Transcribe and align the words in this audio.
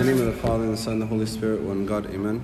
the 0.00 0.14
name 0.14 0.26
of 0.26 0.34
the 0.34 0.40
Father, 0.40 0.64
and 0.64 0.72
the 0.72 0.78
Son, 0.78 0.94
and 0.94 1.02
the 1.02 1.06
Holy 1.06 1.26
Spirit, 1.26 1.60
one 1.60 1.84
God, 1.84 2.06
Amen. 2.06 2.42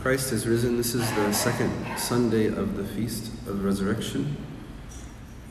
Christ 0.00 0.32
is 0.32 0.48
risen. 0.48 0.76
This 0.76 0.96
is 0.96 1.08
the 1.12 1.30
second 1.30 1.96
Sunday 1.96 2.48
of 2.48 2.76
the 2.76 2.82
Feast 2.82 3.32
of 3.46 3.64
Resurrection. 3.64 4.36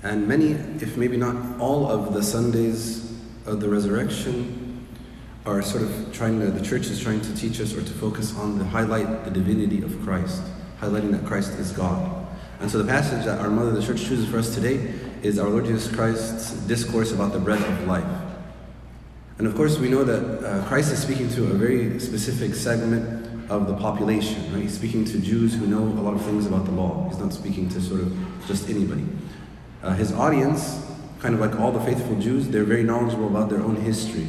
And 0.03 0.27
many, 0.27 0.51
if 0.81 0.97
maybe 0.97 1.15
not 1.15 1.37
all 1.57 1.89
of 1.89 2.13
the 2.13 2.21
Sundays 2.21 3.17
of 3.45 3.61
the 3.61 3.69
resurrection, 3.69 4.85
are 5.45 5.61
sort 5.61 5.83
of 5.83 6.09
trying 6.11 6.41
to, 6.41 6.47
the 6.47 6.65
church 6.65 6.87
is 6.87 6.99
trying 6.99 7.21
to 7.21 7.33
teach 7.33 7.61
us 7.61 7.73
or 7.73 7.81
to 7.81 7.93
focus 7.93 8.37
on 8.37 8.57
the 8.57 8.65
highlight 8.65 9.23
the 9.23 9.31
divinity 9.31 9.83
of 9.83 10.01
Christ, 10.01 10.43
highlighting 10.81 11.11
that 11.11 11.25
Christ 11.25 11.53
is 11.53 11.71
God. 11.71 12.27
And 12.59 12.69
so 12.69 12.77
the 12.77 12.91
passage 12.91 13.23
that 13.23 13.39
our 13.39 13.49
mother, 13.49 13.71
the 13.71 13.81
church, 13.81 14.01
chooses 14.01 14.27
for 14.27 14.39
us 14.39 14.53
today 14.53 14.93
is 15.21 15.39
our 15.39 15.47
Lord 15.47 15.63
Jesus 15.63 15.89
Christ's 15.95 16.51
discourse 16.67 17.13
about 17.13 17.31
the 17.31 17.39
bread 17.39 17.61
of 17.61 17.87
life. 17.87 18.32
And 19.37 19.47
of 19.47 19.55
course, 19.55 19.79
we 19.79 19.89
know 19.89 20.03
that 20.03 20.45
uh, 20.45 20.63
Christ 20.67 20.91
is 20.91 21.01
speaking 21.01 21.29
to 21.29 21.45
a 21.45 21.53
very 21.53 21.99
specific 21.99 22.53
segment 22.53 23.49
of 23.49 23.67
the 23.67 23.75
population, 23.75 24.53
right? 24.53 24.61
He's 24.61 24.75
speaking 24.75 25.05
to 25.05 25.19
Jews 25.19 25.55
who 25.55 25.67
know 25.67 25.79
a 25.79 26.01
lot 26.01 26.13
of 26.13 26.23
things 26.23 26.45
about 26.45 26.65
the 26.65 26.71
law. 26.71 27.07
He's 27.09 27.17
not 27.17 27.33
speaking 27.33 27.67
to 27.69 27.81
sort 27.81 28.01
of 28.01 28.15
just 28.47 28.69
anybody. 28.69 29.05
Uh, 29.81 29.93
his 29.93 30.13
audience, 30.13 30.85
kind 31.19 31.33
of 31.35 31.41
like 31.41 31.59
all 31.59 31.71
the 31.71 31.81
faithful 31.81 32.17
Jews, 32.19 32.47
they're 32.47 32.63
very 32.63 32.83
knowledgeable 32.83 33.27
about 33.27 33.49
their 33.49 33.61
own 33.61 33.75
history. 33.75 34.27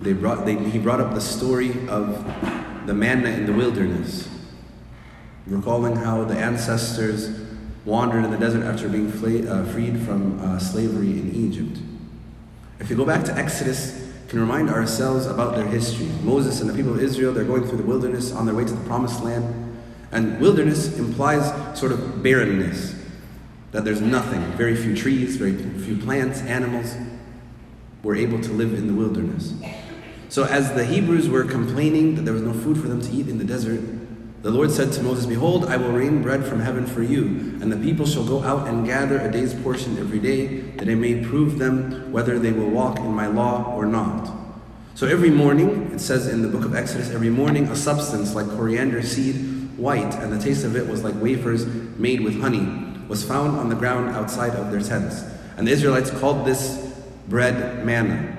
They 0.00 0.12
brought, 0.12 0.44
they, 0.44 0.56
he 0.56 0.78
brought 0.78 1.00
up 1.00 1.14
the 1.14 1.20
story 1.20 1.70
of 1.88 2.24
the 2.86 2.94
manna 2.94 3.30
in 3.30 3.46
the 3.46 3.52
wilderness, 3.52 4.28
recalling 5.46 5.96
how 5.96 6.24
the 6.24 6.36
ancestors 6.36 7.40
wandered 7.84 8.24
in 8.24 8.30
the 8.30 8.38
desert 8.38 8.64
after 8.64 8.88
being 8.88 9.10
fla- 9.10 9.48
uh, 9.48 9.64
freed 9.66 10.00
from 10.00 10.40
uh, 10.40 10.58
slavery 10.58 11.10
in 11.10 11.34
Egypt. 11.34 11.78
If 12.80 12.90
you 12.90 12.96
go 12.96 13.04
back 13.04 13.24
to 13.24 13.34
Exodus, 13.34 14.05
can 14.28 14.40
remind 14.40 14.70
ourselves 14.70 15.26
about 15.26 15.54
their 15.54 15.66
history. 15.66 16.08
Moses 16.22 16.60
and 16.60 16.68
the 16.68 16.74
people 16.74 16.92
of 16.92 17.00
Israel, 17.00 17.32
they're 17.32 17.44
going 17.44 17.66
through 17.66 17.78
the 17.78 17.84
wilderness 17.84 18.32
on 18.32 18.46
their 18.46 18.54
way 18.54 18.64
to 18.64 18.72
the 18.72 18.84
promised 18.86 19.22
land. 19.22 19.78
And 20.12 20.40
wilderness 20.40 20.98
implies 20.98 21.78
sort 21.78 21.92
of 21.92 22.22
barrenness, 22.22 22.94
that 23.72 23.84
there's 23.84 24.00
nothing, 24.00 24.40
very 24.52 24.74
few 24.74 24.96
trees, 24.96 25.36
very 25.36 25.54
few 25.54 25.96
plants, 25.98 26.40
animals 26.42 26.96
were 28.02 28.16
able 28.16 28.40
to 28.40 28.52
live 28.52 28.74
in 28.74 28.86
the 28.86 28.94
wilderness. 28.94 29.52
So 30.28 30.44
as 30.44 30.72
the 30.74 30.84
Hebrews 30.84 31.28
were 31.28 31.44
complaining 31.44 32.14
that 32.16 32.22
there 32.22 32.34
was 32.34 32.42
no 32.42 32.52
food 32.52 32.78
for 32.78 32.88
them 32.88 33.00
to 33.00 33.12
eat 33.12 33.28
in 33.28 33.38
the 33.38 33.44
desert, 33.44 33.80
the 34.42 34.50
Lord 34.50 34.70
said 34.70 34.92
to 34.92 35.02
Moses, 35.02 35.26
Behold, 35.26 35.64
I 35.64 35.76
will 35.76 35.92
rain 35.92 36.22
bread 36.22 36.44
from 36.44 36.60
heaven 36.60 36.86
for 36.86 37.02
you, 37.02 37.24
and 37.60 37.72
the 37.72 37.76
people 37.76 38.06
shall 38.06 38.24
go 38.24 38.42
out 38.42 38.68
and 38.68 38.86
gather 38.86 39.18
a 39.18 39.30
day's 39.30 39.54
portion 39.54 39.98
every 39.98 40.18
day, 40.18 40.60
that 40.76 40.88
I 40.88 40.94
may 40.94 41.24
prove 41.24 41.58
them 41.58 42.12
whether 42.12 42.38
they 42.38 42.52
will 42.52 42.70
walk 42.70 42.98
in 42.98 43.12
my 43.12 43.26
law 43.26 43.74
or 43.74 43.86
not. 43.86 44.30
So 44.94 45.06
every 45.06 45.30
morning, 45.30 45.90
it 45.92 46.00
says 46.00 46.26
in 46.26 46.42
the 46.42 46.48
book 46.48 46.64
of 46.64 46.74
Exodus, 46.74 47.10
every 47.10 47.28
morning 47.28 47.64
a 47.68 47.76
substance 47.76 48.34
like 48.34 48.48
coriander 48.48 49.02
seed, 49.02 49.36
white, 49.76 50.14
and 50.14 50.32
the 50.32 50.38
taste 50.38 50.64
of 50.64 50.76
it 50.76 50.86
was 50.86 51.04
like 51.04 51.14
wafers 51.20 51.66
made 51.66 52.20
with 52.20 52.40
honey, 52.40 52.66
was 53.08 53.24
found 53.24 53.58
on 53.58 53.68
the 53.68 53.74
ground 53.74 54.10
outside 54.10 54.52
of 54.52 54.70
their 54.70 54.80
tents. 54.80 55.22
And 55.56 55.66
the 55.66 55.72
Israelites 55.72 56.10
called 56.10 56.46
this 56.46 56.94
bread 57.28 57.84
manna. 57.84 58.36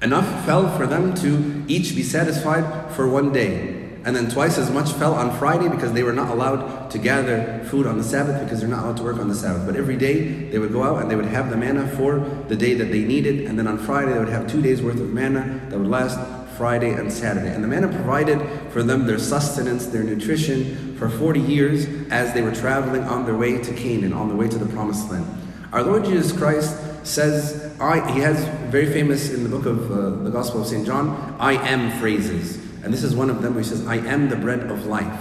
Enough 0.00 0.44
fell 0.46 0.74
for 0.76 0.86
them 0.86 1.14
to 1.16 1.64
each 1.66 1.96
be 1.96 2.02
satisfied 2.02 2.94
for 2.94 3.08
one 3.08 3.32
day. 3.32 3.77
And 4.04 4.14
then 4.14 4.30
twice 4.30 4.58
as 4.58 4.70
much 4.70 4.92
fell 4.92 5.14
on 5.14 5.36
Friday 5.38 5.68
because 5.68 5.92
they 5.92 6.02
were 6.02 6.12
not 6.12 6.30
allowed 6.30 6.90
to 6.90 6.98
gather 6.98 7.64
food 7.64 7.86
on 7.86 7.98
the 7.98 8.04
Sabbath 8.04 8.42
because 8.42 8.60
they're 8.60 8.68
not 8.68 8.84
allowed 8.84 8.96
to 8.98 9.02
work 9.02 9.18
on 9.18 9.28
the 9.28 9.34
Sabbath. 9.34 9.66
But 9.66 9.76
every 9.76 9.96
day 9.96 10.48
they 10.48 10.58
would 10.58 10.72
go 10.72 10.82
out 10.82 11.02
and 11.02 11.10
they 11.10 11.16
would 11.16 11.26
have 11.26 11.50
the 11.50 11.56
manna 11.56 11.86
for 11.86 12.20
the 12.48 12.56
day 12.56 12.74
that 12.74 12.86
they 12.92 13.04
needed. 13.04 13.46
And 13.46 13.58
then 13.58 13.66
on 13.66 13.78
Friday 13.78 14.12
they 14.12 14.18
would 14.18 14.28
have 14.28 14.50
two 14.50 14.62
days 14.62 14.80
worth 14.80 15.00
of 15.00 15.10
manna 15.12 15.60
that 15.68 15.78
would 15.78 15.88
last 15.88 16.18
Friday 16.56 16.92
and 16.92 17.12
Saturday. 17.12 17.54
And 17.54 17.62
the 17.62 17.68
manna 17.68 17.88
provided 17.88 18.40
for 18.70 18.82
them 18.82 19.06
their 19.06 19.18
sustenance, 19.18 19.86
their 19.86 20.02
nutrition 20.02 20.96
for 20.96 21.08
40 21.08 21.40
years 21.40 21.86
as 22.10 22.34
they 22.34 22.42
were 22.42 22.54
traveling 22.54 23.04
on 23.04 23.24
their 23.26 23.36
way 23.36 23.62
to 23.62 23.74
Canaan, 23.74 24.12
on 24.12 24.28
their 24.28 24.36
way 24.36 24.48
to 24.48 24.58
the 24.58 24.66
promised 24.66 25.10
land. 25.10 25.26
Our 25.72 25.82
Lord 25.82 26.04
Jesus 26.04 26.36
Christ 26.36 26.76
says, 27.06 27.74
I, 27.80 28.10
he 28.12 28.20
has 28.20 28.42
very 28.70 28.92
famous 28.92 29.32
in 29.32 29.44
the 29.44 29.48
book 29.48 29.66
of 29.66 29.90
uh, 29.90 30.10
the 30.24 30.30
Gospel 30.30 30.62
of 30.62 30.66
St. 30.66 30.84
John, 30.84 31.36
I 31.38 31.52
am 31.52 31.98
phrases. 32.00 32.67
And 32.82 32.92
this 32.92 33.02
is 33.02 33.14
one 33.14 33.30
of 33.30 33.42
them 33.42 33.54
where 33.54 33.62
he 33.62 33.68
says, 33.68 33.86
I 33.86 33.96
am 33.96 34.28
the 34.28 34.36
bread 34.36 34.70
of 34.70 34.86
life. 34.86 35.20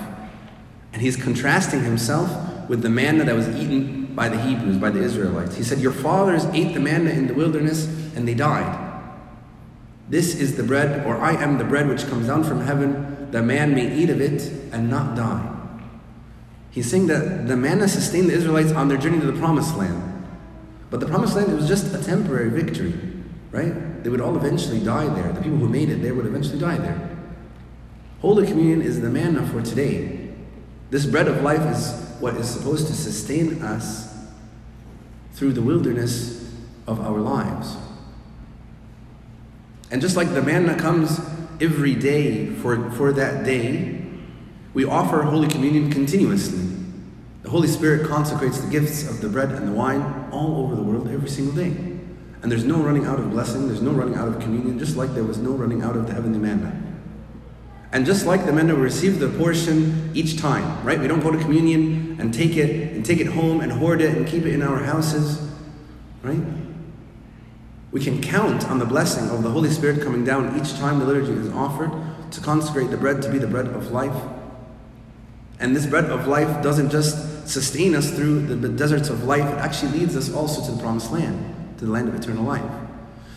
And 0.94 1.02
he's 1.02 1.16
contrasting 1.16 1.84
himself 1.84 2.70
with 2.70 2.82
the 2.82 2.90
manna 2.90 3.24
that 3.24 3.36
was 3.36 3.48
eaten 3.50 4.16
by 4.16 4.30
the 4.30 4.40
Hebrews, 4.40 4.78
by 4.78 4.90
the 4.90 5.02
Israelites. 5.02 5.56
He 5.56 5.64
said, 5.64 5.80
Your 5.80 5.92
fathers 5.92 6.46
ate 6.46 6.74
the 6.74 6.80
manna 6.80 7.12
in 7.12 7.28
the 7.28 7.34
wilderness 7.34 7.86
and 8.16 8.28
they 8.28 8.34
died. 8.34 8.86
This 10.10 10.36
is 10.36 10.56
the 10.56 10.64
bread, 10.64 11.06
or 11.06 11.18
I 11.18 11.34
am 11.34 11.58
the 11.58 11.66
bread 11.66 11.88
which 11.88 12.08
comes 12.08 12.28
down 12.28 12.44
from 12.44 12.62
heaven, 12.62 13.30
that 13.32 13.44
man 13.44 13.76
may 13.76 13.94
eat 13.94 14.10
of 14.10 14.22
it 14.22 14.42
and 14.72 14.90
not 14.90 15.16
die. 15.16 15.54
He's 16.72 16.90
saying 16.90 17.08
that 17.08 17.48
the 17.48 17.58
manna 17.58 17.88
sustained 17.88 18.30
the 18.30 18.34
Israelites 18.34 18.72
on 18.72 18.88
their 18.88 18.98
journey 18.98 19.20
to 19.20 19.26
the 19.26 19.38
promised 19.38 19.76
land. 19.76 20.26
But 20.90 21.00
the 21.00 21.06
promised 21.06 21.36
land, 21.36 21.52
it 21.52 21.56
was 21.56 21.68
just 21.68 21.94
a 21.94 22.02
temporary 22.02 22.50
victory, 22.50 22.94
right? 23.52 24.04
They 24.04 24.10
would 24.10 24.22
all 24.22 24.38
eventually 24.38 24.80
die 24.80 25.08
there. 25.14 25.34
The 25.34 25.42
people 25.42 25.58
who 25.58 25.68
made 25.68 25.90
it 25.90 26.02
there 26.02 26.14
would 26.14 26.26
eventually 26.26 26.60
die 26.60 26.78
there. 26.78 27.07
Holy 28.22 28.48
Communion 28.48 28.82
is 28.82 29.00
the 29.02 29.10
manna 29.10 29.46
for 29.48 29.62
today. 29.62 30.30
This 30.90 31.06
bread 31.06 31.28
of 31.28 31.44
life 31.44 31.62
is 31.62 31.94
what 32.20 32.36
is 32.36 32.50
supposed 32.50 32.88
to 32.88 32.94
sustain 32.94 33.62
us 33.62 34.16
through 35.34 35.54
the 35.54 35.62
wilderness 35.62 36.52
of 36.88 37.00
our 37.00 37.20
lives. 37.20 37.78
And 39.92 40.02
just 40.02 40.18
like 40.18 40.34
the 40.34 40.42
manna 40.42 40.76
comes 40.78 41.20
every 41.62 41.94
day 41.94 42.48
for, 42.48 42.90
for 42.92 43.12
that 43.14 43.46
day, 43.46 44.04
we 44.74 44.84
offer 44.84 45.22
Holy 45.22 45.48
Communion 45.48 45.92
continuously. 45.92 46.76
The 47.44 47.50
Holy 47.50 47.68
Spirit 47.68 48.08
consecrates 48.08 48.60
the 48.60 48.70
gifts 48.70 49.08
of 49.08 49.22
the 49.22 49.30
bread 49.30 49.52
and 49.52 49.68
the 49.68 49.72
wine 49.72 50.30
all 50.32 50.66
over 50.66 50.76
the 50.76 50.82
world 50.82 51.08
every 51.08 51.30
single 51.30 51.54
day. 51.54 51.68
And 52.42 52.52
there's 52.52 52.66
no 52.66 52.78
running 52.78 53.06
out 53.06 53.20
of 53.20 53.30
blessing, 53.30 53.68
there's 53.68 53.82
no 53.82 53.92
running 53.92 54.16
out 54.16 54.28
of 54.28 54.40
communion, 54.40 54.80
just 54.80 54.98
like 54.98 55.14
there 55.14 55.24
was 55.24 55.38
no 55.38 55.52
running 55.52 55.84
out 55.84 55.96
of 55.96 56.08
the 56.08 56.14
heavenly 56.14 56.40
manna. 56.40 56.87
And 57.92 58.06
just 58.06 58.26
like 58.26 58.46
the 58.46 58.52
men 58.52 58.68
who 58.68 58.76
receive 58.76 59.20
the 59.20 59.30
portion 59.30 60.12
each 60.14 60.38
time, 60.38 60.86
right? 60.86 61.00
We 61.00 61.08
don't 61.08 61.22
go 61.22 61.32
to 61.32 61.38
communion 61.38 62.18
and 62.20 62.34
take 62.34 62.58
it 62.58 62.94
and 62.94 63.06
take 63.06 63.20
it 63.20 63.28
home 63.28 63.62
and 63.62 63.72
hoard 63.72 64.02
it 64.02 64.16
and 64.16 64.28
keep 64.28 64.44
it 64.44 64.54
in 64.54 64.62
our 64.62 64.80
houses, 64.80 65.42
right? 66.22 66.42
We 67.92 68.04
can 68.04 68.22
count 68.22 68.70
on 68.70 68.80
the 68.80 68.86
blessing 68.86 69.30
of 69.30 69.42
the 69.42 69.50
Holy 69.50 69.70
Spirit 69.70 70.02
coming 70.02 70.26
down 70.26 70.60
each 70.60 70.74
time 70.74 71.00
the 71.00 71.06
liturgy 71.06 71.32
is 71.32 71.50
offered 71.54 71.92
to 72.32 72.42
consecrate 72.42 72.92
the 72.92 72.98
bread 72.98 73.22
to 73.22 73.32
be 73.32 73.38
the 73.38 73.48
bread 73.48 73.68
of 73.68 73.92
life. 73.92 74.22
And 75.60 75.76
this 75.76 75.86
bread 75.86 76.06
of 76.06 76.28
life 76.28 76.62
doesn't 76.62 76.90
just 76.90 77.48
sustain 77.48 77.96
us 77.96 78.12
through 78.12 78.42
the 78.48 78.68
deserts 78.68 79.10
of 79.10 79.24
life, 79.24 79.46
it 79.46 79.58
actually 79.58 80.00
leads 80.00 80.16
us 80.18 80.32
also 80.32 80.64
to 80.66 80.72
the 80.72 80.82
promised 80.82 81.12
land, 81.12 81.78
to 81.80 81.86
the 81.86 81.92
land 81.92 82.10
of 82.10 82.16
eternal 82.16 82.44
life. 82.44 82.70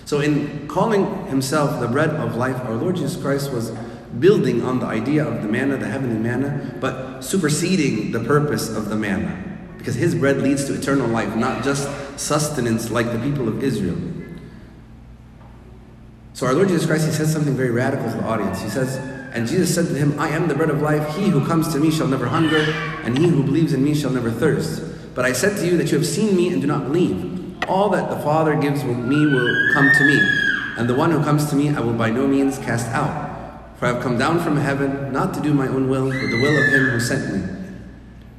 So, 0.05 0.21
in 0.21 0.67
calling 0.67 1.27
himself 1.27 1.79
the 1.79 1.87
bread 1.87 2.11
of 2.11 2.35
life, 2.35 2.57
our 2.65 2.75
Lord 2.75 2.97
Jesus 2.97 3.21
Christ 3.21 3.53
was 3.53 3.71
building 4.19 4.63
on 4.63 4.81
the 4.81 4.87
idea 4.87 5.27
of 5.27 5.43
the 5.43 5.49
manna, 5.49 5.77
the 5.77 5.87
heavenly 5.87 6.19
manna, 6.19 6.77
but 6.81 7.21
superseding 7.21 8.13
the 8.13 8.21
purpose 8.21 8.69
of 8.69 8.89
the 8.89 8.97
manna. 8.97 9.47
Because 9.79 9.95
his 9.95 10.15
bread 10.15 10.39
leads 10.39 10.65
to 10.67 10.75
eternal 10.75 11.07
life, 11.07 11.35
not 11.37 11.63
just 11.65 11.89
sustenance 12.19 12.91
like 12.91 13.13
the 13.13 13.19
people 13.19 13.49
of 13.49 13.63
Israel. 13.63 13.97
So 16.35 16.47
our 16.47 16.55
Lord 16.55 16.69
Jesus 16.69 16.87
Christ, 16.87 17.07
he 17.07 17.13
says 17.13 17.33
something 17.33 17.55
very 17.55 17.71
radical 17.71 18.11
to 18.11 18.17
the 18.17 18.25
audience. 18.25 18.63
He 18.63 18.69
says, 18.69 18.97
and 19.33 19.47
Jesus 19.47 19.75
said 19.75 19.87
to 19.87 19.95
him, 19.95 20.19
I 20.19 20.31
am 20.31 20.49
the 20.49 20.55
bread 20.55 20.71
of 20.71 20.83
life. 20.83 21.17
He 21.17 21.29
who 21.29 21.47
comes 21.47 21.73
to 21.73 21.79
me 21.79 21.91
shall 21.91 22.09
never 22.09 22.27
hunger, 22.27 22.59
and 23.05 23.17
he 23.17 23.29
who 23.29 23.45
believes 23.45 23.73
in 23.73 23.85
me 23.85 23.95
shall 23.95 24.11
never 24.11 24.31
thirst. 24.31 24.83
But 25.15 25.25
I 25.25 25.33
said 25.33 25.57
to 25.59 25.67
you 25.67 25.77
that 25.77 25.93
you 25.93 25.99
have 25.99 26.07
seen 26.07 26.37
me 26.37 26.53
and 26.53 26.61
do 26.61 26.67
not 26.67 26.85
believe. 26.85 27.65
All 27.69 27.91
that 27.91 28.11
the 28.11 28.19
Father 28.21 28.57
gives 28.57 28.83
me 28.85 29.27
will 29.27 29.73
come 29.73 29.91
to 29.93 30.05
me, 30.05 30.19
and 30.77 30.89
the 30.89 30.95
one 30.95 31.11
who 31.11 31.23
comes 31.23 31.49
to 31.51 31.57
me 31.57 31.69
I 31.69 31.81
will 31.81 31.93
by 31.93 32.11
no 32.11 32.27
means 32.27 32.59
cast 32.59 32.89
out. 32.89 33.30
For 33.81 33.87
I 33.87 33.95
have 33.95 34.03
come 34.03 34.19
down 34.19 34.41
from 34.41 34.59
heaven 34.59 35.11
not 35.11 35.33
to 35.33 35.41
do 35.41 35.55
my 35.55 35.67
own 35.67 35.89
will, 35.89 36.11
but 36.11 36.31
the 36.31 36.39
will 36.43 36.63
of 36.63 36.71
him 36.71 36.91
who 36.91 37.01
sent 37.01 37.35
me. 37.35 37.71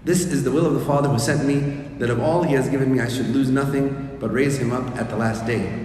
This 0.05 0.23
is 0.23 0.43
the 0.43 0.51
will 0.51 0.67
of 0.67 0.75
the 0.75 0.85
Father 0.85 1.09
who 1.09 1.17
sent 1.17 1.45
me, 1.45 1.97
that 1.97 2.11
of 2.11 2.19
all 2.19 2.43
he 2.43 2.53
has 2.53 2.69
given 2.69 2.93
me 2.93 2.99
I 2.99 3.09
should 3.09 3.25
lose 3.29 3.49
nothing, 3.49 4.17
but 4.19 4.31
raise 4.31 4.59
him 4.59 4.71
up 4.71 4.95
at 4.97 5.09
the 5.09 5.17
last 5.17 5.47
day. 5.47 5.83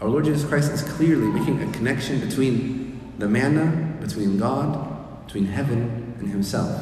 Our 0.00 0.08
Lord 0.08 0.24
Jesus 0.24 0.48
Christ 0.48 0.72
is 0.72 0.80
clearly 0.80 1.26
making 1.26 1.62
a 1.62 1.70
connection 1.70 2.18
between 2.18 2.98
the 3.18 3.28
manna, 3.28 3.94
between 4.00 4.38
God, 4.38 5.26
between 5.26 5.44
heaven 5.44 6.14
and 6.18 6.30
himself. 6.30 6.80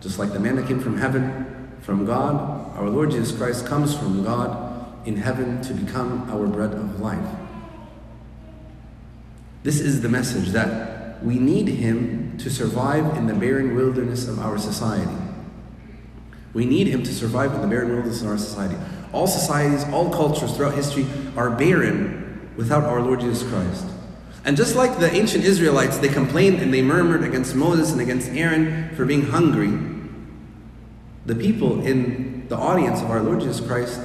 Just 0.00 0.18
like 0.18 0.32
the 0.32 0.40
manna 0.40 0.66
came 0.66 0.80
from 0.80 0.98
heaven, 0.98 1.76
from 1.80 2.06
God, 2.06 2.74
our 2.76 2.90
Lord 2.90 3.12
Jesus 3.12 3.30
Christ 3.30 3.66
comes 3.66 3.96
from 3.96 4.24
God 4.24 5.06
in 5.06 5.16
heaven 5.16 5.62
to 5.62 5.74
become 5.74 6.28
our 6.28 6.48
bread 6.48 6.72
of 6.72 7.00
life. 7.00 7.36
This 9.62 9.78
is 9.78 10.00
the 10.00 10.08
message 10.08 10.48
that 10.48 10.95
we 11.22 11.38
need 11.38 11.68
him 11.68 12.36
to 12.38 12.50
survive 12.50 13.16
in 13.16 13.26
the 13.26 13.34
barren 13.34 13.74
wilderness 13.74 14.28
of 14.28 14.38
our 14.38 14.58
society. 14.58 15.16
We 16.52 16.64
need 16.64 16.86
him 16.86 17.02
to 17.02 17.12
survive 17.12 17.54
in 17.54 17.60
the 17.60 17.66
barren 17.66 17.90
wilderness 17.90 18.22
of 18.22 18.28
our 18.28 18.38
society. 18.38 18.76
All 19.12 19.26
societies, 19.26 19.84
all 19.92 20.10
cultures 20.10 20.56
throughout 20.56 20.74
history 20.74 21.06
are 21.36 21.50
barren 21.50 22.50
without 22.56 22.84
our 22.84 23.00
Lord 23.00 23.20
Jesus 23.20 23.48
Christ. 23.48 23.86
And 24.44 24.56
just 24.56 24.76
like 24.76 24.98
the 24.98 25.12
ancient 25.12 25.44
Israelites, 25.44 25.98
they 25.98 26.08
complained 26.08 26.62
and 26.62 26.72
they 26.72 26.82
murmured 26.82 27.24
against 27.24 27.54
Moses 27.54 27.92
and 27.92 28.00
against 28.00 28.30
Aaron 28.30 28.94
for 28.94 29.04
being 29.04 29.26
hungry, 29.26 29.72
the 31.26 31.34
people 31.34 31.84
in 31.84 32.46
the 32.48 32.56
audience 32.56 33.00
of 33.02 33.10
our 33.10 33.20
Lord 33.20 33.40
Jesus 33.40 33.60
Christ 33.66 34.00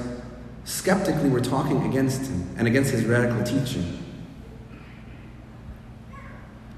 skeptically 0.64 1.30
were 1.30 1.40
talking 1.40 1.84
against 1.84 2.22
him 2.22 2.48
and 2.58 2.66
against 2.66 2.90
his 2.90 3.04
radical 3.04 3.42
teaching. 3.44 4.01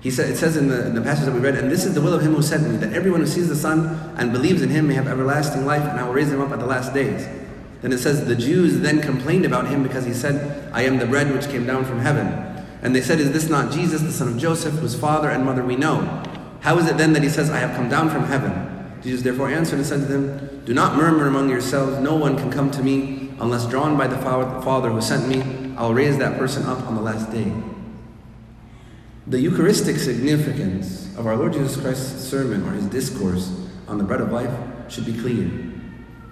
He 0.05 0.11
said, 0.11 0.29
it 0.29 0.37
says 0.37 0.59
in 0.59 0.69
the, 0.69 0.87
in 0.87 0.95
the 0.95 1.01
passage 1.01 1.25
that 1.25 1.33
we 1.33 1.41
read, 1.41 1.55
and 1.55 1.71
this 1.71 1.87
is 1.87 1.95
the 1.95 2.03
will 2.03 2.13
of 2.13 2.21
him 2.21 2.35
who 2.35 2.43
sent 2.43 2.71
me, 2.71 2.77
that 2.77 2.93
everyone 2.93 3.21
who 3.21 3.27
sees 3.27 3.49
the 3.49 3.57
Son 3.57 4.15
and 4.19 4.33
believes 4.33 4.61
in 4.61 4.69
him 4.69 4.87
may 4.87 4.93
have 4.93 5.09
everlasting 5.09 5.65
life, 5.65 5.81
and 5.81 5.99
I 5.99 6.05
will 6.05 6.13
raise 6.13 6.31
him 6.31 6.43
up 6.43 6.53
at 6.53 6.59
the 6.59 6.67
last 6.67 6.93
days. 6.93 7.27
Then 7.81 7.91
it 7.91 7.97
says, 7.97 8.27
the 8.27 8.37
Jews 8.37 8.81
then 8.81 9.01
complained 9.01 9.47
about 9.47 9.67
him 9.67 9.83
because 9.83 10.05
he 10.05 10.13
said, 10.13 10.71
I 10.75 10.83
am 10.83 10.99
the 10.99 11.07
bread 11.07 11.33
which 11.33 11.49
came 11.49 11.67
down 11.67 11.87
from 11.87 12.01
heaven. 12.01 12.27
And 12.83 12.95
they 12.95 13.01
said, 13.01 13.19
Is 13.19 13.33
this 13.33 13.49
not 13.49 13.73
Jesus, 13.73 14.03
the 14.03 14.13
son 14.13 14.29
of 14.29 14.37
Joseph, 14.37 14.75
whose 14.75 14.95
father 14.95 15.31
and 15.31 15.43
mother 15.43 15.65
we 15.65 15.75
know? 15.75 16.23
How 16.61 16.77
is 16.77 16.87
it 16.87 16.99
then 16.99 17.15
that 17.15 17.23
he 17.23 17.31
says, 17.31 17.49
I 17.49 17.57
have 17.57 17.75
come 17.75 17.89
down 17.89 18.11
from 18.11 18.25
heaven? 18.25 19.01
Jesus 19.03 19.23
therefore 19.23 19.49
answered 19.49 19.77
and 19.77 19.87
said 19.87 20.01
to 20.01 20.07
them, 20.07 20.63
Do 20.67 20.75
not 20.75 20.97
murmur 20.97 21.27
among 21.27 21.49
yourselves. 21.49 21.99
No 21.99 22.15
one 22.15 22.37
can 22.37 22.53
come 22.53 22.71
to 22.73 22.83
me 22.83 23.33
unless 23.41 23.67
drawn 23.67 23.97
by 23.97 24.07
the 24.07 24.19
Father 24.19 24.91
who 24.91 25.01
sent 25.01 25.29
me. 25.29 25.75
I 25.79 25.83
will 25.85 25.95
raise 25.95 26.19
that 26.19 26.39
person 26.39 26.65
up 26.67 26.87
on 26.87 26.95
the 26.95 27.01
last 27.01 27.33
day. 27.33 27.51
The 29.27 29.41
Eucharistic 29.41 29.97
significance 29.97 31.09
of 31.17 31.27
our 31.27 31.35
Lord 31.35 31.55
Jesus 31.55 31.79
Christ's 31.79 32.29
sermon 32.29 32.63
or 32.69 32.73
his 32.73 32.85
discourse 32.89 33.51
on 33.89 33.97
the 33.97 34.05
bread 34.05 34.21
of 34.21 34.31
life 34.31 34.55
should 34.91 35.07
be 35.07 35.19
clear. 35.19 35.51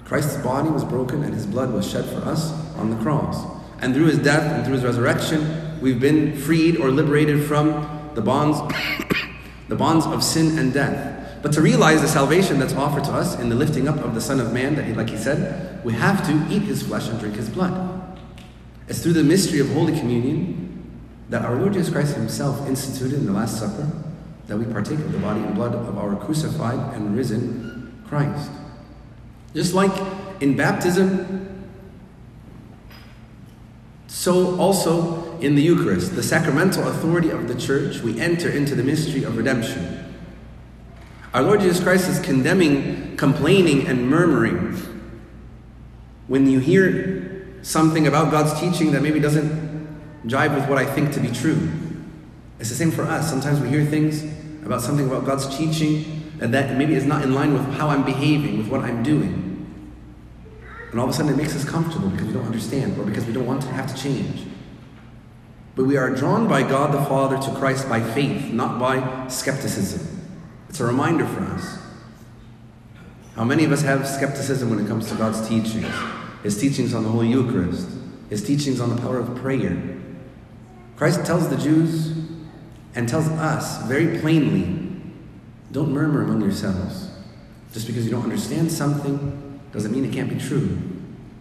Christ's 0.05 0.37
body 0.43 0.69
was 0.69 0.85
broken 0.85 1.23
and 1.23 1.33
his 1.33 1.47
blood 1.47 1.73
was 1.73 1.91
shed 1.91 2.05
for 2.05 2.19
us 2.29 2.53
on 2.77 2.91
the 2.91 3.03
cross. 3.03 3.47
And 3.81 3.95
through 3.95 4.09
his 4.09 4.19
death 4.19 4.43
and 4.43 4.67
through 4.67 4.75
his 4.75 4.85
resurrection, 4.85 5.81
we've 5.81 6.01
been 6.01 6.37
freed 6.37 6.77
or 6.77 6.91
liberated 6.91 7.43
from 7.45 8.11
the 8.15 8.21
bonds, 8.21 8.59
the 9.69 9.77
bonds 9.77 10.05
of 10.05 10.23
sin 10.23 10.59
and 10.59 10.75
death. 10.75 11.41
But 11.41 11.55
to 11.55 11.63
realize 11.63 12.03
the 12.03 12.09
salvation 12.09 12.59
that's 12.59 12.75
offered 12.75 13.05
to 13.05 13.13
us 13.13 13.41
in 13.41 13.49
the 13.49 13.55
lifting 13.55 13.89
up 13.89 13.97
of 14.05 14.15
the 14.15 14.21
Son 14.21 14.39
of 14.39 14.53
Man, 14.53 14.75
that 14.75 14.85
he, 14.85 14.93
like 14.93 15.09
he 15.09 15.17
said, 15.17 15.83
we 15.83 15.95
have 15.95 16.27
to 16.27 16.55
eat 16.55 16.61
his 16.61 16.83
flesh 16.83 17.09
and 17.09 17.19
drink 17.19 17.37
his 17.37 17.49
blood. 17.49 18.21
It's 18.87 19.03
through 19.03 19.15
the 19.15 19.25
mystery 19.25 19.61
of 19.61 19.73
Holy 19.73 19.99
Communion 19.99 20.62
that 21.33 21.47
our 21.47 21.57
Lord 21.57 21.73
Jesus 21.73 21.91
Christ 21.91 22.15
Himself 22.15 22.69
instituted 22.69 23.15
in 23.15 23.25
the 23.25 23.33
Last 23.33 23.59
Supper 23.59 23.91
that 24.49 24.59
we 24.59 24.67
partake 24.67 24.99
of 24.99 25.13
the 25.13 25.19
body 25.19 25.41
and 25.41 25.55
blood 25.55 25.75
of 25.75 25.97
our 25.97 26.15
crucified 26.15 26.95
and 26.95 27.17
risen 27.17 28.05
Christ. 28.07 28.51
Just 29.55 29.73
like 29.73 29.93
in 30.43 30.59
baptism, 30.59 31.65
so 34.09 34.61
also 34.61 35.39
in 35.39 35.55
the 35.55 35.63
Eucharist, 35.63 36.15
the 36.15 36.23
sacramental 36.23 36.87
authority 36.89 37.31
of 37.31 37.49
the 37.49 37.55
church, 37.55 38.01
we 38.01 38.21
enter 38.21 38.51
into 38.51 38.75
the 38.75 38.83
mystery 38.83 39.25
of 39.25 39.39
redemption. 39.39 40.15
Our 41.33 41.43
Lord 41.43 41.61
Jesus 41.61 41.83
Christ 41.83 42.11
is 42.11 42.21
condemning 42.21 43.17
complaining 43.17 43.87
and 43.87 44.07
murmuring. 44.07 44.77
When 46.29 46.47
you 46.47 46.59
hear 46.59 47.57
something 47.63 48.07
about 48.07 48.31
God's 48.31 48.61
teaching 48.61 48.93
that 48.93 49.01
maybe 49.01 49.19
doesn't 49.19 49.72
jive 50.27 50.55
with 50.55 50.69
what 50.69 50.79
I 50.79 50.87
think 50.87 51.13
to 51.15 51.21
be 51.21 51.31
true. 51.31 51.71
It's 52.59 52.69
the 52.69 52.77
same 52.77 52.91
for 52.91 53.03
us. 53.03 53.29
Sometimes 53.29 53.61
we 53.61 53.69
hear 53.69 53.85
things 53.85 54.23
about 54.65 54.81
something 54.81 55.07
about 55.07 55.25
God's 55.25 55.57
teaching 55.57 56.23
and 56.41 56.55
that 56.55 56.77
maybe 56.77 56.95
is 56.95 57.05
not 57.05 57.23
in 57.23 57.35
line 57.35 57.53
with 57.53 57.63
how 57.75 57.89
I'm 57.89 58.05
behaving, 58.05 58.59
with 58.59 58.69
what 58.69 58.81
I'm 58.81 59.03
doing. 59.03 59.49
And 60.91 61.01
all 61.01 61.07
of 61.07 61.11
a 61.11 61.17
sudden 61.17 61.33
it 61.33 61.37
makes 61.37 61.57
us 61.57 61.65
comfortable 61.65 62.11
because 62.11 62.27
we 62.27 62.35
don't 62.35 62.47
understand 62.47 62.99
or 62.99 63.05
because 63.05 63.25
we 63.25 63.33
don't 63.33 63.47
want 63.47 63.63
to 63.63 63.69
have 63.69 63.93
to 63.95 64.01
change. 64.01 64.47
But 65.75 65.85
we 65.85 65.97
are 65.97 66.11
drawn 66.11 66.49
by 66.49 66.63
God 66.63 66.93
the 66.93 67.03
Father 67.07 67.39
to 67.39 67.59
Christ 67.59 67.89
by 67.89 68.01
faith, 68.01 68.53
not 68.53 68.79
by 68.79 69.27
skepticism. 69.29 70.21
It's 70.69 70.81
a 70.81 70.85
reminder 70.85 71.27
for 71.27 71.41
us. 71.45 71.79
How 73.37 73.45
many 73.45 73.65
of 73.65 73.73
us 73.73 73.81
have 73.83 74.07
skepticism 74.07 74.69
when 74.69 74.79
it 74.79 74.87
comes 74.87 75.09
to 75.09 75.15
God's 75.15 75.49
teachings? 75.49 75.93
His 76.43 76.61
teachings 76.61 76.93
on 76.93 77.03
the 77.05 77.09
Holy 77.09 77.29
Eucharist, 77.29 77.89
His 78.29 78.45
teachings 78.45 78.81
on 78.81 78.95
the 78.95 79.01
power 79.01 79.19
of 79.19 79.35
prayer, 79.37 79.92
Christ 81.03 81.27
tells 81.27 81.49
the 81.49 81.57
Jews 81.57 82.17
and 82.95 83.09
tells 83.09 83.27
us 83.27 83.83
very 83.89 84.21
plainly 84.21 84.79
don't 85.73 85.91
murmur 85.91 86.23
among 86.23 86.43
yourselves. 86.43 87.11
Just 87.73 87.89
because 87.89 88.05
you 88.05 88.13
don't 88.13 88.23
understand 88.23 88.71
something 88.71 89.61
doesn't 89.73 89.91
mean 89.91 90.05
it 90.05 90.13
can't 90.13 90.29
be 90.29 90.39
true. 90.39 90.79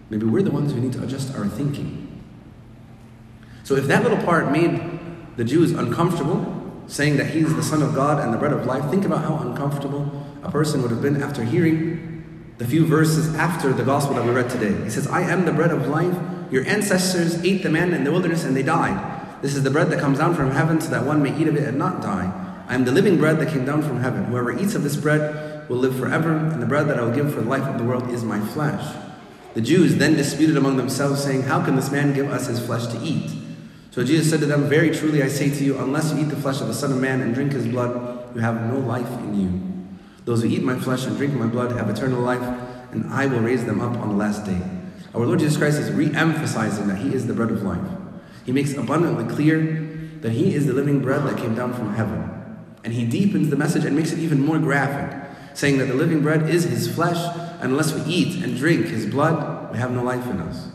Maybe 0.09 0.25
we're 0.25 0.41
the 0.41 0.49
ones 0.49 0.73
who 0.73 0.79
need 0.79 0.93
to 0.93 1.03
adjust 1.03 1.35
our 1.35 1.47
thinking. 1.47 2.23
So 3.63 3.75
if 3.75 3.85
that 3.85 4.01
little 4.01 4.17
part 4.25 4.51
made 4.51 4.81
the 5.37 5.43
Jews 5.43 5.73
uncomfortable, 5.73 6.83
saying 6.87 7.17
that 7.17 7.27
he's 7.27 7.53
the 7.53 7.61
Son 7.61 7.83
of 7.83 7.93
God 7.93 8.19
and 8.19 8.33
the 8.33 8.39
bread 8.39 8.53
of 8.53 8.65
life, 8.65 8.89
think 8.89 9.05
about 9.05 9.23
how 9.25 9.47
uncomfortable 9.47 10.25
a 10.41 10.49
person 10.49 10.81
would 10.81 10.89
have 10.89 11.03
been 11.03 11.21
after 11.21 11.43
hearing 11.43 12.55
the 12.57 12.65
few 12.65 12.87
verses 12.87 13.35
after 13.35 13.71
the 13.71 13.83
gospel 13.83 14.15
that 14.15 14.25
we 14.25 14.31
read 14.31 14.49
today. 14.49 14.73
He 14.83 14.89
says, 14.89 15.05
I 15.05 15.21
am 15.21 15.45
the 15.45 15.53
bread 15.53 15.69
of 15.69 15.87
life. 15.87 16.17
Your 16.49 16.65
ancestors 16.65 17.43
ate 17.43 17.61
the 17.61 17.69
manna 17.69 17.95
in 17.95 18.03
the 18.03 18.11
wilderness 18.11 18.43
and 18.43 18.57
they 18.57 18.63
died. 18.63 19.19
This 19.41 19.55
is 19.55 19.63
the 19.63 19.71
bread 19.71 19.89
that 19.89 19.99
comes 19.99 20.19
down 20.19 20.35
from 20.35 20.51
heaven 20.51 20.79
so 20.79 20.89
that 20.91 21.05
one 21.05 21.23
may 21.23 21.35
eat 21.35 21.47
of 21.47 21.55
it 21.55 21.67
and 21.67 21.77
not 21.77 22.01
die. 22.01 22.31
I 22.67 22.75
am 22.75 22.85
the 22.85 22.91
living 22.91 23.17
bread 23.17 23.39
that 23.39 23.49
came 23.49 23.65
down 23.65 23.81
from 23.81 23.99
heaven. 23.99 24.25
Whoever 24.25 24.57
eats 24.57 24.75
of 24.75 24.83
this 24.83 24.95
bread 24.95 25.67
will 25.67 25.77
live 25.77 25.97
forever, 25.97 26.35
and 26.35 26.61
the 26.61 26.65
bread 26.65 26.87
that 26.87 26.99
I 26.99 27.01
will 27.01 27.13
give 27.13 27.33
for 27.33 27.41
the 27.41 27.49
life 27.49 27.63
of 27.63 27.77
the 27.77 27.83
world 27.83 28.09
is 28.11 28.23
my 28.23 28.39
flesh. 28.39 28.95
The 29.53 29.61
Jews 29.61 29.95
then 29.95 30.13
disputed 30.13 30.57
among 30.57 30.77
themselves, 30.77 31.23
saying, 31.23 31.43
How 31.43 31.63
can 31.65 31.75
this 31.75 31.91
man 31.91 32.13
give 32.13 32.29
us 32.29 32.47
his 32.47 32.63
flesh 32.65 32.87
to 32.87 32.99
eat? 33.01 33.31
So 33.91 34.03
Jesus 34.03 34.29
said 34.29 34.39
to 34.39 34.45
them, 34.45 34.69
Very 34.69 34.91
truly 34.91 35.21
I 35.21 35.27
say 35.27 35.49
to 35.49 35.63
you, 35.63 35.77
unless 35.79 36.13
you 36.13 36.19
eat 36.19 36.29
the 36.29 36.37
flesh 36.37 36.61
of 36.61 36.67
the 36.67 36.73
Son 36.73 36.91
of 36.91 36.99
Man 36.99 37.21
and 37.21 37.33
drink 37.33 37.51
his 37.51 37.67
blood, 37.67 38.33
you 38.35 38.41
have 38.41 38.71
no 38.71 38.79
life 38.79 39.11
in 39.19 39.39
you. 39.39 39.61
Those 40.23 40.43
who 40.43 40.49
eat 40.49 40.63
my 40.63 40.79
flesh 40.79 41.05
and 41.05 41.17
drink 41.17 41.33
my 41.33 41.47
blood 41.47 41.71
have 41.71 41.89
eternal 41.89 42.21
life, 42.21 42.41
and 42.91 43.11
I 43.11 43.25
will 43.25 43.39
raise 43.39 43.65
them 43.65 43.81
up 43.81 43.97
on 43.97 44.09
the 44.09 44.15
last 44.15 44.45
day. 44.45 44.61
Our 45.13 45.25
Lord 45.25 45.39
Jesus 45.39 45.57
Christ 45.57 45.79
is 45.79 45.91
re 45.91 46.13
emphasizing 46.13 46.87
that 46.87 46.99
he 46.99 47.13
is 47.13 47.27
the 47.27 47.33
bread 47.33 47.51
of 47.51 47.63
life. 47.63 48.00
He 48.51 48.53
makes 48.53 48.73
abundantly 48.73 49.33
clear 49.33 49.61
that 50.19 50.33
He 50.33 50.53
is 50.53 50.65
the 50.65 50.73
living 50.73 50.99
bread 50.99 51.23
that 51.23 51.37
came 51.37 51.55
down 51.55 51.73
from 51.73 51.93
heaven. 51.93 52.29
And 52.83 52.91
He 52.91 53.05
deepens 53.05 53.49
the 53.49 53.55
message 53.55 53.85
and 53.85 53.95
makes 53.95 54.11
it 54.11 54.19
even 54.19 54.41
more 54.41 54.59
graphic, 54.59 55.17
saying 55.53 55.77
that 55.77 55.85
the 55.85 55.93
living 55.93 56.21
bread 56.21 56.49
is 56.49 56.65
His 56.65 56.93
flesh, 56.93 57.15
and 57.61 57.71
unless 57.71 57.93
we 57.93 58.01
eat 58.11 58.43
and 58.43 58.57
drink 58.57 58.87
His 58.87 59.05
blood, 59.05 59.71
we 59.71 59.77
have 59.77 59.91
no 59.91 60.03
life 60.03 60.27
in 60.27 60.41
us. 60.41 60.67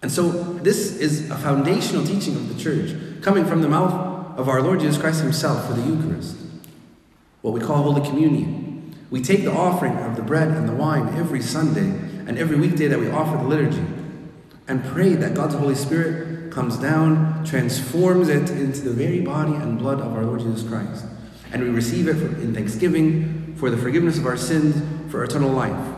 And 0.00 0.10
so, 0.10 0.30
this 0.30 0.96
is 0.96 1.30
a 1.30 1.36
foundational 1.36 2.02
teaching 2.02 2.34
of 2.34 2.48
the 2.48 2.58
church, 2.58 2.96
coming 3.20 3.44
from 3.44 3.60
the 3.60 3.68
mouth 3.68 4.38
of 4.38 4.48
our 4.48 4.62
Lord 4.62 4.80
Jesus 4.80 4.96
Christ 4.96 5.20
Himself 5.20 5.66
for 5.66 5.74
the 5.74 5.82
Eucharist, 5.82 6.34
what 7.42 7.52
we 7.52 7.60
call 7.60 7.82
Holy 7.82 8.08
Communion. 8.08 8.96
We 9.10 9.20
take 9.20 9.44
the 9.44 9.52
offering 9.52 9.98
of 9.98 10.16
the 10.16 10.22
bread 10.22 10.48
and 10.48 10.66
the 10.66 10.72
wine 10.72 11.14
every 11.14 11.42
Sunday 11.42 11.90
and 12.26 12.38
every 12.38 12.56
weekday 12.56 12.86
that 12.86 12.98
we 12.98 13.10
offer 13.10 13.36
the 13.36 13.44
liturgy 13.44 13.84
and 14.66 14.82
pray 14.82 15.12
that 15.16 15.34
God's 15.34 15.56
Holy 15.56 15.74
Spirit 15.74 16.29
comes 16.50 16.76
down, 16.78 17.44
transforms 17.44 18.28
it 18.28 18.50
into 18.50 18.80
the 18.80 18.90
very 18.90 19.20
body 19.20 19.54
and 19.54 19.78
blood 19.78 20.00
of 20.00 20.14
our 20.14 20.24
Lord 20.24 20.40
Jesus 20.40 20.68
Christ. 20.68 21.04
And 21.52 21.62
we 21.62 21.70
receive 21.70 22.08
it 22.08 22.16
in 22.40 22.54
thanksgiving 22.54 23.54
for 23.56 23.70
the 23.70 23.76
forgiveness 23.76 24.18
of 24.18 24.26
our 24.26 24.36
sins, 24.36 24.80
for 25.10 25.24
eternal 25.24 25.50
life. 25.50 25.96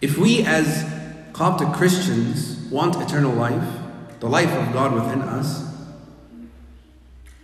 If 0.00 0.18
we, 0.18 0.44
as 0.44 0.84
Coptic 1.32 1.72
Christians, 1.72 2.58
want 2.70 2.96
eternal 2.96 3.32
life, 3.32 3.78
the 4.20 4.28
life 4.28 4.50
of 4.50 4.72
God 4.72 4.92
within 4.92 5.22
us, 5.22 5.64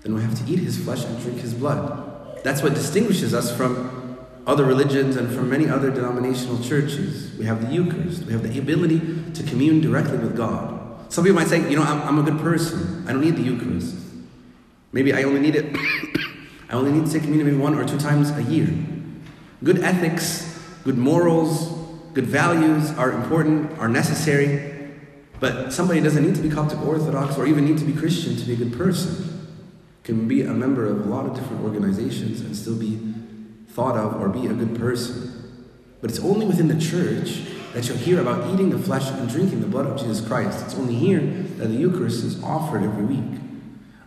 then 0.03 0.15
we 0.15 0.23
have 0.23 0.37
to 0.45 0.53
eat 0.53 0.59
his 0.59 0.77
flesh 0.79 1.05
and 1.05 1.21
drink 1.21 1.39
his 1.39 1.55
blood. 1.55 2.43
That's 2.43 2.63
what 2.63 2.75
distinguishes 2.75 3.33
us 3.33 3.57
from 3.57 4.19
other 4.47 4.65
religions 4.65 5.17
and 5.17 5.33
from 5.35 5.49
many 5.49 5.69
other 5.69 5.91
denominational 5.91 6.63
churches. 6.63 7.35
We 7.39 7.47
have 7.47 7.67
the 7.67 7.73
Eucharist, 7.73 8.25
we 8.25 8.33
have 8.33 8.43
the 8.43 8.59
ability 8.59 9.01
to 9.33 9.43
commune 9.45 9.81
directly 9.81 10.19
with 10.19 10.37
God. 10.37 10.74
Some 11.15 11.23
people 11.23 11.39
might 11.39 11.47
say, 11.47 11.71
you 11.71 11.77
know, 11.77 11.85
I'm, 11.85 12.03
I'm 12.03 12.19
a 12.19 12.29
good 12.29 12.41
person. 12.41 13.05
I 13.07 13.13
don't 13.13 13.21
need 13.21 13.37
the 13.37 13.43
Eucharist. 13.43 13.95
Maybe 14.91 15.13
I 15.13 15.23
only 15.23 15.39
need 15.39 15.55
it, 15.55 15.77
I 16.69 16.73
only 16.73 16.91
need 16.91 17.07
to 17.07 17.13
take 17.13 17.23
communion 17.23 17.47
maybe 17.47 17.57
one 17.57 17.77
or 17.77 17.85
two 17.87 17.99
times 18.01 18.33
a 18.33 18.43
year. 18.43 18.69
Good 19.63 19.79
ethics, 19.85 20.61
good 20.83 20.99
morals, 20.99 21.69
good 22.15 22.27
values 22.27 22.91
are 22.99 23.13
important, 23.13 23.79
are 23.79 23.89
necessary, 23.89 24.91
but 25.39 25.73
somebody 25.73 26.01
doesn't 26.01 26.27
need 26.27 26.35
to 26.35 26.43
be 26.43 26.51
Coptic 26.51 26.85
Orthodox 26.85 27.39
or 27.39 27.47
even 27.47 27.65
need 27.65 27.79
to 27.79 27.85
be 27.85 27.93
Christian 27.93 28.35
to 28.35 28.45
be 28.45 28.55
a 28.55 28.57
good 28.57 28.73
person. 28.73 29.47
Can 30.03 30.27
be 30.27 30.43
a 30.43 30.53
member 30.53 30.85
of 30.85 31.07
a 31.07 31.09
lot 31.09 31.27
of 31.27 31.37
different 31.37 31.63
organizations 31.63 32.41
and 32.41 32.57
still 32.57 32.77
be 32.77 32.99
thought 33.69 33.97
of 33.97 34.21
or 34.21 34.29
be 34.29 34.49
a 34.49 34.53
good 34.53 34.77
person. 34.77 35.31
But 36.01 36.11
it's 36.11 36.19
only 36.19 36.45
within 36.45 36.67
the 36.67 36.81
church 36.81 37.54
that 37.75 37.89
you'll 37.89 37.99
hear 37.99 38.21
about 38.21 38.53
eating 38.55 38.71
the 38.71 38.79
flesh 38.79 39.11
and 39.11 39.29
drinking 39.29 39.61
the 39.61 39.67
blood 39.67 39.87
of 39.87 39.99
Jesus 39.99 40.27
Christ. 40.27 40.65
It's 40.65 40.75
only 40.77 40.95
here 40.95 41.21
that 41.59 41.67
the 41.67 41.75
Eucharist 41.75 42.25
is 42.25 42.43
offered 42.43 42.83
every 42.83 43.05
week. 43.05 43.41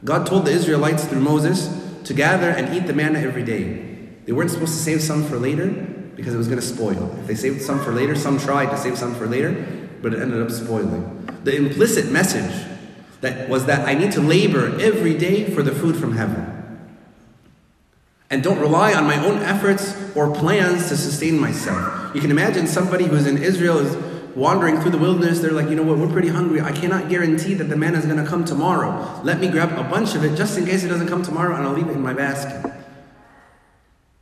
God 0.04 0.26
told 0.26 0.46
the 0.46 0.52
Israelites 0.52 1.06
through 1.06 1.20
Moses 1.20 1.70
to 2.06 2.14
gather 2.14 2.50
and 2.50 2.74
eat 2.74 2.88
the 2.88 2.94
manna 2.94 3.20
every 3.20 3.44
day. 3.44 4.10
They 4.26 4.32
weren't 4.32 4.52
supposed 4.52 4.74
to 4.74 4.80
save 4.80 5.02
some 5.02 5.24
for 5.24 5.38
later 5.38 5.68
because 6.16 6.34
it 6.34 6.38
was 6.38 6.48
going 6.48 6.60
to 6.60 6.66
spoil. 6.66 7.14
If 7.20 7.28
they 7.28 7.36
saved 7.36 7.62
some 7.62 7.84
for 7.84 7.92
later, 7.92 8.16
some 8.16 8.40
tried 8.40 8.70
to 8.72 8.78
save 8.78 8.98
some 8.98 9.14
for 9.14 9.28
later, 9.28 9.54
but 10.02 10.14
it 10.14 10.22
ended 10.22 10.42
up 10.42 10.50
spoiling. 10.50 11.30
The 11.44 11.56
implicit 11.56 12.12
message 12.12 12.66
That 13.22 13.50
was 13.50 13.66
that 13.66 13.88
I 13.88 13.94
need 13.96 14.12
to 14.14 14.22
labor 14.22 14.80
every 14.80 15.18
day 15.18 15.50
for 15.50 15.64
the 15.64 15.72
food 15.72 15.96
from 15.96 16.16
heaven. 16.16 16.57
And 18.30 18.44
don't 18.44 18.60
rely 18.60 18.94
on 18.94 19.06
my 19.06 19.24
own 19.26 19.38
efforts 19.42 19.96
or 20.16 20.34
plans 20.34 20.90
to 20.90 20.98
sustain 20.98 21.40
myself. 21.40 22.14
You 22.14 22.20
can 22.20 22.32
imagine 22.32 22.68
somebody 22.68 23.06
who's 23.06 23.26
in 23.26 23.38
Israel 23.38 23.78
is 23.80 23.96
wandering 24.36 24.80
through 24.82 24.92
the 24.92 24.98
wilderness. 24.98 25.40
They're 25.40 25.52
like, 25.52 25.70
you 25.70 25.76
know 25.76 25.84
what, 25.84 25.98
we're 25.98 26.12
pretty 26.12 26.28
hungry. 26.28 26.62
I 26.62 26.72
cannot 26.72 27.10
guarantee 27.10 27.54
that 27.56 27.66
the 27.66 27.78
manna 27.78 27.98
is 27.98 28.06
going 28.06 28.24
to 28.24 28.30
come 28.30 28.44
tomorrow. 28.44 29.22
Let 29.24 29.40
me 29.40 29.48
grab 29.48 29.72
a 29.78 29.90
bunch 29.90 30.14
of 30.16 30.24
it 30.24 30.36
just 30.36 30.58
in 30.58 30.66
case 30.66 30.84
it 30.84 30.90
doesn't 30.90 31.08
come 31.08 31.24
tomorrow 31.24 31.56
and 31.56 31.66
I'll 31.66 31.74
leave 31.74 31.88
it 31.88 31.94
in 31.94 32.02
my 32.02 32.14
basket. 32.14 32.72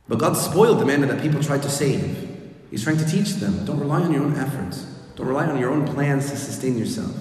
But 0.08 0.18
God 0.18 0.34
spoiled 0.34 0.78
the 0.78 0.86
manna 0.86 1.06
that 1.06 1.20
people 1.20 1.42
tried 1.42 1.62
to 1.62 1.70
save. 1.70 2.22
He's 2.70 2.84
trying 2.84 2.98
to 2.98 3.06
teach 3.06 3.34
them 3.34 3.64
don't 3.64 3.80
rely 3.80 4.02
on 4.02 4.12
your 4.12 4.22
own 4.22 4.36
efforts, 4.36 4.82
don't 5.16 5.26
rely 5.26 5.46
on 5.46 5.58
your 5.58 5.70
own 5.70 5.86
plans 5.86 6.30
to 6.30 6.36
sustain 6.36 6.78
yourself. 6.78 7.14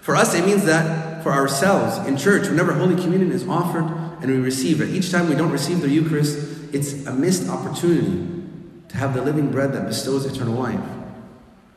For 0.00 0.16
us, 0.16 0.34
it 0.34 0.46
means 0.46 0.64
that 0.64 1.22
for 1.22 1.32
ourselves 1.32 2.06
in 2.08 2.16
church, 2.16 2.48
whenever 2.48 2.72
Holy 2.72 2.94
Communion 2.94 3.30
is 3.30 3.46
offered 3.46 3.84
and 4.20 4.30
we 4.30 4.38
receive 4.38 4.80
it, 4.80 4.90
each 4.90 5.10
time 5.10 5.28
we 5.28 5.34
don't 5.34 5.50
receive 5.50 5.80
the 5.80 5.88
Eucharist, 5.88 6.74
it's 6.74 7.06
a 7.06 7.12
missed 7.12 7.48
opportunity 7.48 8.26
to 8.88 8.96
have 8.96 9.14
the 9.14 9.22
living 9.22 9.50
bread 9.50 9.72
that 9.72 9.86
bestows 9.86 10.26
eternal 10.26 10.54
life. 10.54 10.80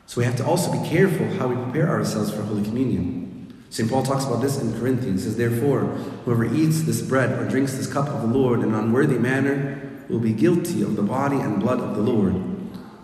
So 0.06 0.20
we 0.20 0.24
have 0.24 0.36
to 0.36 0.44
also 0.44 0.72
be 0.72 0.88
careful 0.88 1.26
how 1.38 1.48
we 1.48 1.56
prepare 1.56 1.88
ourselves 1.88 2.32
for 2.32 2.42
Holy 2.42 2.62
Communion. 2.62 3.32
St. 3.70 3.88
Paul 3.88 4.02
talks 4.02 4.26
about 4.26 4.42
this 4.42 4.60
in 4.60 4.78
Corinthians. 4.78 5.22
He 5.22 5.30
says, 5.30 5.38
Therefore, 5.38 5.80
whoever 6.24 6.44
eats 6.44 6.82
this 6.82 7.00
bread 7.00 7.38
or 7.38 7.48
drinks 7.48 7.74
this 7.74 7.90
cup 7.90 8.08
of 8.08 8.20
the 8.20 8.26
Lord 8.26 8.60
in 8.60 8.66
an 8.66 8.74
unworthy 8.74 9.18
manner 9.18 9.80
will 10.10 10.18
be 10.18 10.32
guilty 10.32 10.82
of 10.82 10.96
the 10.96 11.02
body 11.02 11.36
and 11.36 11.58
blood 11.58 11.80
of 11.80 11.96
the 11.96 12.02
Lord. 12.02 12.34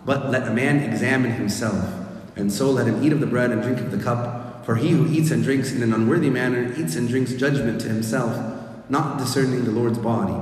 But 0.05 0.29
let 0.29 0.47
a 0.47 0.51
man 0.51 0.77
examine 0.83 1.31
himself, 1.31 1.83
and 2.35 2.51
so 2.53 2.69
let 2.69 2.85
him 2.85 3.03
eat 3.03 3.11
of 3.11 3.19
the 3.19 3.25
bread 3.25 3.49
and 3.49 3.63
drink 3.63 3.79
of 3.79 3.89
the 3.89 3.97
cup. 3.97 4.63
For 4.65 4.75
he 4.75 4.91
who 4.91 5.07
eats 5.07 5.31
and 5.31 5.43
drinks 5.43 5.71
in 5.71 5.81
an 5.81 5.93
unworthy 5.93 6.29
manner 6.29 6.71
eats 6.77 6.95
and 6.95 7.09
drinks 7.09 7.33
judgment 7.33 7.81
to 7.81 7.87
himself, 7.87 8.58
not 8.89 9.17
discerning 9.17 9.63
the 9.63 9.71
Lord's 9.71 9.99
body. 9.99 10.35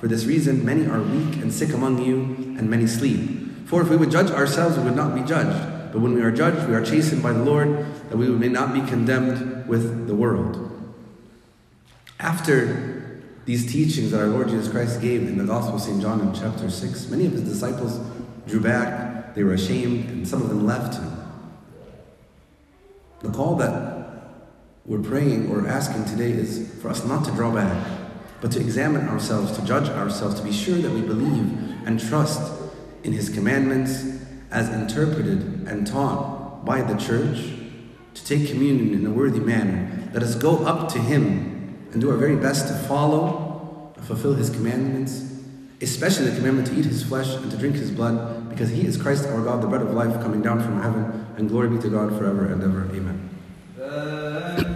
For 0.00 0.08
this 0.08 0.24
reason, 0.24 0.64
many 0.64 0.86
are 0.86 1.00
weak 1.00 1.36
and 1.36 1.52
sick 1.52 1.72
among 1.72 2.04
you, 2.04 2.56
and 2.58 2.68
many 2.68 2.86
sleep. 2.86 3.66
For 3.66 3.80
if 3.80 3.88
we 3.88 3.96
would 3.96 4.10
judge 4.10 4.30
ourselves, 4.30 4.76
we 4.76 4.84
would 4.84 4.96
not 4.96 5.14
be 5.14 5.22
judged. 5.22 5.92
But 5.92 6.00
when 6.00 6.14
we 6.14 6.22
are 6.22 6.32
judged, 6.32 6.68
we 6.68 6.74
are 6.74 6.84
chastened 6.84 7.22
by 7.22 7.32
the 7.32 7.42
Lord, 7.42 7.86
that 8.10 8.16
we 8.16 8.28
may 8.28 8.48
not 8.48 8.74
be 8.74 8.80
condemned 8.80 9.68
with 9.68 10.08
the 10.08 10.14
world. 10.14 10.68
After 12.18 13.22
these 13.44 13.70
teachings 13.70 14.10
that 14.10 14.20
our 14.20 14.26
Lord 14.26 14.48
Jesus 14.48 14.68
Christ 14.68 15.00
gave 15.00 15.22
in 15.22 15.38
the 15.38 15.44
Gospel 15.44 15.76
of 15.76 15.82
St. 15.82 16.00
John 16.00 16.20
in 16.20 16.34
chapter 16.34 16.70
6, 16.70 17.08
many 17.08 17.26
of 17.26 17.32
his 17.32 17.42
disciples 17.42 18.00
drew 18.46 18.60
back, 18.60 19.34
they 19.34 19.44
were 19.44 19.54
ashamed, 19.54 20.08
and 20.08 20.26
some 20.28 20.42
of 20.42 20.48
them 20.48 20.66
left 20.66 20.94
him. 20.94 21.10
The 23.20 23.30
call 23.30 23.56
that 23.56 23.91
we're 24.84 25.02
praying 25.02 25.50
or 25.50 25.66
asking 25.66 26.04
today 26.06 26.32
is 26.32 26.68
for 26.80 26.88
us 26.88 27.04
not 27.04 27.24
to 27.24 27.30
draw 27.32 27.54
back, 27.54 27.86
but 28.40 28.50
to 28.52 28.60
examine 28.60 29.08
ourselves, 29.08 29.56
to 29.56 29.64
judge 29.64 29.88
ourselves, 29.88 30.34
to 30.40 30.42
be 30.42 30.52
sure 30.52 30.76
that 30.76 30.90
we 30.90 31.00
believe 31.00 31.86
and 31.86 32.00
trust 32.00 32.52
in 33.04 33.12
His 33.12 33.28
commandments 33.28 34.04
as 34.50 34.68
interpreted 34.68 35.66
and 35.68 35.86
taught 35.86 36.64
by 36.64 36.82
the 36.82 36.94
church, 36.98 37.52
to 38.14 38.24
take 38.24 38.48
communion 38.48 38.92
in 38.92 39.06
a 39.06 39.10
worthy 39.10 39.40
manner. 39.40 40.10
Let 40.12 40.22
us 40.22 40.34
go 40.34 40.64
up 40.66 40.90
to 40.92 40.98
Him 40.98 41.88
and 41.92 42.00
do 42.00 42.10
our 42.10 42.16
very 42.16 42.36
best 42.36 42.68
to 42.68 42.74
follow 42.74 43.92
and 43.96 44.04
fulfill 44.04 44.34
His 44.34 44.50
commandments, 44.50 45.24
especially 45.80 46.26
the 46.26 46.36
commandment 46.36 46.66
to 46.68 46.74
eat 46.74 46.84
His 46.84 47.04
flesh 47.04 47.34
and 47.34 47.50
to 47.52 47.56
drink 47.56 47.76
His 47.76 47.92
blood, 47.92 48.48
because 48.50 48.70
He 48.70 48.84
is 48.84 48.96
Christ 48.96 49.26
our 49.28 49.42
God, 49.42 49.62
the 49.62 49.68
bread 49.68 49.82
of 49.82 49.94
life 49.94 50.20
coming 50.20 50.42
down 50.42 50.60
from 50.60 50.82
heaven, 50.82 51.26
and 51.36 51.48
glory 51.48 51.68
be 51.68 51.78
to 51.78 51.88
God 51.88 52.18
forever 52.18 52.46
and 52.46 52.62
ever. 52.62 52.82
Amen. 52.94 54.71